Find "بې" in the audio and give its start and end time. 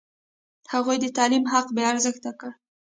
1.75-1.83